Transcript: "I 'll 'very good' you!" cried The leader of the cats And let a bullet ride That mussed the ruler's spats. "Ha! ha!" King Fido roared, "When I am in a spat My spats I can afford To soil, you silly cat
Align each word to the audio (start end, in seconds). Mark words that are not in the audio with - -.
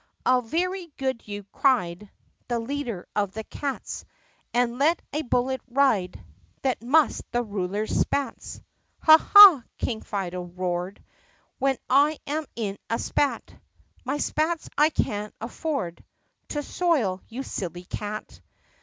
"I 0.25 0.33
'll 0.33 0.41
'very 0.41 0.91
good' 0.97 1.27
you!" 1.27 1.43
cried 1.51 2.09
The 2.47 2.57
leader 2.59 3.07
of 3.15 3.33
the 3.33 3.43
cats 3.43 4.03
And 4.51 4.79
let 4.79 4.99
a 5.13 5.21
bullet 5.21 5.61
ride 5.69 6.25
That 6.63 6.81
mussed 6.81 7.31
the 7.31 7.43
ruler's 7.43 7.91
spats. 7.95 8.61
"Ha! 9.03 9.19
ha!" 9.19 9.61
King 9.77 10.01
Fido 10.01 10.41
roared, 10.41 11.03
"When 11.59 11.77
I 11.87 12.17
am 12.25 12.45
in 12.55 12.79
a 12.89 12.97
spat 12.97 13.53
My 14.03 14.17
spats 14.17 14.71
I 14.75 14.89
can 14.89 15.33
afford 15.39 16.03
To 16.47 16.63
soil, 16.63 17.21
you 17.27 17.43
silly 17.43 17.83
cat 17.83 18.41